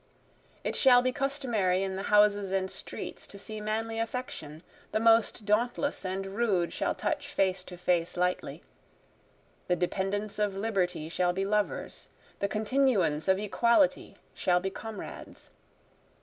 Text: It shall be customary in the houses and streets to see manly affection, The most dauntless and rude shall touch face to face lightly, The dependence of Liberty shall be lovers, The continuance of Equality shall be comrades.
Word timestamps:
It 0.63 0.75
shall 0.75 1.03
be 1.03 1.11
customary 1.11 1.83
in 1.83 1.95
the 1.95 2.01
houses 2.09 2.51
and 2.51 2.71
streets 2.71 3.27
to 3.27 3.37
see 3.37 3.61
manly 3.61 3.99
affection, 3.99 4.63
The 4.93 4.99
most 4.99 5.45
dauntless 5.45 6.03
and 6.03 6.25
rude 6.35 6.73
shall 6.73 6.95
touch 6.95 7.27
face 7.31 7.63
to 7.65 7.77
face 7.77 8.17
lightly, 8.17 8.63
The 9.67 9.75
dependence 9.75 10.39
of 10.39 10.55
Liberty 10.57 11.07
shall 11.07 11.33
be 11.33 11.45
lovers, 11.45 12.07
The 12.39 12.47
continuance 12.47 13.27
of 13.27 13.37
Equality 13.37 14.15
shall 14.33 14.59
be 14.59 14.71
comrades. 14.71 15.51